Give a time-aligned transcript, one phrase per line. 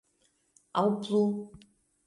[0.81, 1.23] Aŭ plu.